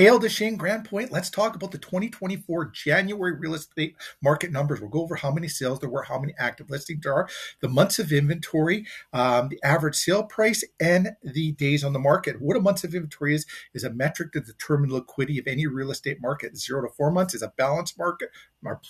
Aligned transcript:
Ile 0.00 0.18
Des 0.18 0.30
Chenes 0.30 0.56
Grande 0.56 0.82
Pointe. 0.82 1.12
Let's 1.12 1.28
talk 1.28 1.54
about 1.54 1.72
the 1.72 1.78
2024 1.78 2.70
January 2.70 3.34
real 3.34 3.52
estate 3.52 3.96
market 4.22 4.50
numbers. 4.50 4.80
We'll 4.80 4.88
go 4.88 5.02
over 5.02 5.16
how 5.16 5.30
many 5.30 5.46
sales 5.46 5.78
there 5.78 5.90
were, 5.90 6.04
how 6.04 6.18
many 6.18 6.32
active 6.38 6.70
listings 6.70 7.02
there 7.02 7.12
are, 7.12 7.28
the 7.60 7.68
months 7.68 7.98
of 7.98 8.10
inventory, 8.10 8.86
um, 9.12 9.50
the 9.50 9.60
average 9.62 9.96
sale 9.96 10.22
price, 10.22 10.64
and 10.80 11.16
the 11.22 11.52
days 11.52 11.84
on 11.84 11.92
the 11.92 11.98
market. 11.98 12.40
What 12.40 12.56
a 12.56 12.60
months 12.62 12.82
of 12.82 12.94
inventory 12.94 13.34
is 13.34 13.44
is 13.74 13.84
a 13.84 13.90
metric 13.90 14.32
to 14.32 14.40
determine 14.40 14.90
liquidity 14.90 15.38
of 15.38 15.46
any 15.46 15.66
real 15.66 15.90
estate 15.90 16.16
market. 16.18 16.56
Zero 16.56 16.80
to 16.80 16.88
four 16.88 17.10
months 17.10 17.34
is 17.34 17.42
a 17.42 17.52
balanced 17.58 17.98
market. 17.98 18.30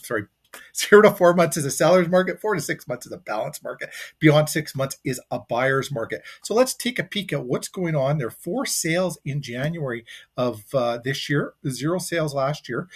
Sorry, 0.05 0.27
Zero 0.77 1.03
to 1.03 1.11
four 1.11 1.35
months 1.35 1.57
is 1.57 1.65
a 1.65 1.71
seller's 1.71 2.09
market. 2.09 2.41
Four 2.41 2.55
to 2.55 2.61
six 2.61 2.87
months 2.89 3.07
is 3.07 3.13
a 3.13 3.19
balance 3.19 3.63
market. 3.63 3.91
Beyond 4.19 4.49
six 4.49 4.75
months 4.75 4.99
is 5.05 5.21
a 5.31 5.39
buyer's 5.39 5.91
market. 5.91 6.23
So 6.43 6.55
let's 6.55 6.75
take 6.75 6.99
a 6.99 7.05
peek 7.05 7.33
at 7.33 7.45
what's 7.45 7.69
going 7.69 7.97
on. 7.97 8.19
There 8.19 8.29
are 8.29 8.31
four 8.31 8.67
sales 8.67 9.19
in 9.25 9.43
January 9.43 10.05
of 10.37 10.65
uh, 10.75 10.99
this 11.03 11.29
year, 11.29 11.55
zero 11.69 11.99
sales 11.99 12.35
last 12.35 12.69
year 12.69 12.89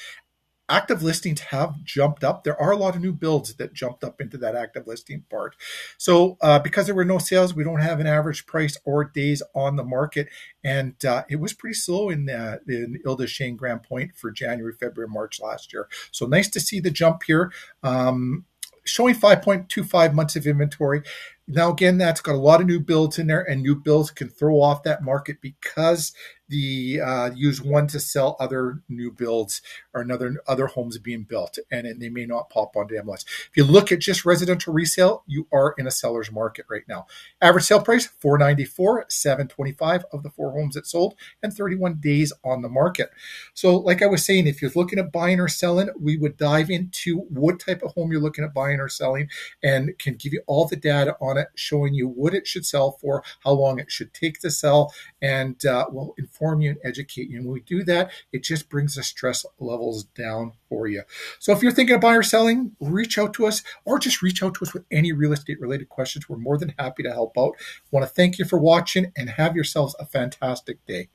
active 0.69 1.03
listings 1.03 1.41
have 1.41 1.83
jumped 1.85 2.25
up. 2.25 2.45
There 2.45 2.61
are 2.61 2.73
a 2.73 2.77
lot 2.77 2.97
of 2.97 3.03
new 3.03 3.13
builds 3.13 3.55
that 3.55 3.75
jumped 3.75 4.03
up 4.03 4.21
into 4.21 4.39
that 4.39 4.57
active 4.57 4.87
listing 4.87 5.25
part. 5.31 5.57
So 5.99 6.37
uh, 6.41 6.59
because 6.59 6.87
there 6.87 6.95
were 6.95 7.05
no 7.05 7.19
sales, 7.19 7.55
we 7.55 7.65
don't 7.65 7.81
have 7.81 8.01
an 8.01 8.07
average 8.07 8.47
price 8.47 8.77
or 8.85 9.05
days 9.05 9.43
on 9.55 9.77
the 9.77 9.85
market, 9.85 10.29
and 10.63 11.03
uh, 11.05 11.25
it 11.29 11.37
was 11.37 11.53
pretty 11.53 11.75
slow 11.75 12.09
in 12.09 12.31
uh, 12.31 12.59
in 12.67 13.01
Ile 13.07 13.17
Des 13.17 13.27
Chenes 13.27 13.59
Grande 13.59 13.83
Pointe 13.83 14.13
for 14.17 14.31
January, 14.31 14.73
February, 14.79 15.09
March 15.11 15.41
last 15.41 15.73
year. 15.73 15.89
So 16.11 16.27
nice 16.27 16.49
to 16.51 16.61
see 16.61 16.81
the 16.81 16.91
jump 16.91 17.23
here. 17.25 17.53
Um, 17.83 18.47
showing 18.85 19.15
5.25 19.15 20.13
months 20.13 20.37
of 20.37 20.47
inventory. 20.47 21.03
Now, 21.47 21.71
again, 21.71 21.99
that's 21.99 22.23
got 22.23 22.35
a 22.35 22.39
lot 22.39 22.63
of 22.63 22.67
new 22.67 22.81
builds 22.81 23.19
in 23.19 23.27
there, 23.27 23.43
and 23.43 23.63
new 23.63 23.77
builds 23.77 24.11
can 24.11 24.29
throw 24.29 24.63
off 24.63 24.83
that 24.85 25.05
market 25.05 25.43
because 25.43 26.13
the 26.49 27.01
uh, 27.01 27.31
use 27.35 27.63
one 27.63 27.87
to 27.89 27.99
sell 27.99 28.37
other 28.39 28.83
new 28.89 29.11
builds 29.11 29.63
or 29.95 30.03
another 30.03 30.37
other 30.47 30.67
homes 30.67 30.99
being 30.99 31.23
built, 31.23 31.59
and 31.71 32.01
they 32.01 32.09
may 32.09 32.27
not 32.27 32.51
pop 32.51 32.77
onto 32.77 32.95
MLS. 32.97 33.25
If 33.25 33.57
you 33.57 33.65
look 33.65 33.91
at 33.91 34.01
just 34.01 34.25
residential 34.25 34.73
resale, 34.73 35.25
you 35.27 35.47
are 35.53 35.75
in 35.79 35.87
a 35.87 35.91
seller's 35.91 36.31
market 36.31 36.67
right 36.69 36.83
now. 36.87 37.07
Average 37.41 37.65
sale 37.65 37.81
price 37.81 38.07
four 38.07 38.37
ninety 38.37 38.65
four, 38.65 39.07
seven 39.09 39.49
twenty 39.49 39.73
five 39.73 40.05
of 40.13 40.23
the 40.23 40.31
four 40.31 40.53
homes 40.53 40.75
that 40.75 40.87
sold, 40.87 41.15
and 41.43 41.53
thirty 41.53 41.77
one 41.77 41.95
days 41.99 42.33
on 42.45 42.61
the 42.63 42.69
market. 42.69 43.11
So, 43.55 43.77
like 43.77 44.03
I 44.03 44.07
was 44.07 44.25
saying, 44.25 44.47
if 44.47 44.61
you're 44.61 44.71
looking 44.75 44.99
at 44.99 45.13
buying 45.13 45.41
or 45.41 45.49
selling, 45.49 45.89
we 45.99 46.19
would 46.19 46.37
dive 46.37 46.69
into 46.69 47.21
what 47.31 47.59
type 47.59 47.83
of 47.83 47.93
home 47.93 48.13
you're 48.13 48.21
looking 48.21 48.45
at 48.45 48.55
buying 48.55 48.81
or 48.81 48.89
selling, 48.89 49.29
and 49.63 49.99
can 49.99 50.15
give 50.17 50.35
you 50.35 50.43
all 50.47 50.67
the 50.69 50.77
data 50.77 51.17
on 51.21 51.34
it, 51.39 51.49
showing 51.55 51.95
you 51.95 52.09
what 52.09 52.35
it 52.35 52.47
should 52.47 52.67
sell 52.67 52.93
for, 52.93 53.23
how 53.45 53.53
long 53.53 53.79
it 53.79 53.91
should 53.91 54.13
take 54.15 54.41
to 54.41 54.51
sell, 54.51 54.93
and 55.21 55.65
uh, 55.67 55.87
will 55.91 56.15
inform 56.19 56.61
you 56.61 56.71
and 56.71 56.79
educate 56.85 57.29
you. 57.29 57.39
And 57.39 57.47
when 57.47 57.55
we 57.55 57.61
do 57.61 57.85
that, 57.85 58.11
it 58.33 58.43
just 58.43 58.69
brings 58.69 58.95
the 58.95 59.03
stress 59.03 59.45
levels 59.59 60.05
down 60.05 60.53
for 60.69 60.87
you. 60.87 61.03
So 61.39 61.53
if 61.53 61.63
you're 61.63 61.73
thinking 61.73 61.95
of 61.95 62.01
buying 62.01 62.19
or 62.19 62.23
selling, 62.23 62.77
reach 62.81 63.19
out 63.19 63.35
to 63.35 63.47
us 63.47 63.63
or 63.85 63.99
just 63.99 64.23
reach 64.23 64.43
out 64.43 64.55
to 64.55 64.65
us 64.65 64.75
with 64.75 64.85
any 64.91 65.13
real 65.13 65.33
estate 65.33 65.61
related 65.61 65.89
questions. 65.89 66.29
We're 66.29 66.37
more 66.37 66.59
than 66.59 66.75
happy 66.79 67.03
to 67.03 67.13
help 67.13 67.37
out. 67.39 67.55
Want 67.91 68.07
to 68.07 68.13
thank 68.13 68.39
you 68.39 68.45
for 68.45 68.59
watching 68.59 69.13
and 69.17 69.31
have 69.31 69.55
yourselves 69.55 69.95
a 69.99 70.07
fantastic 70.07 70.85
day. 70.87 71.09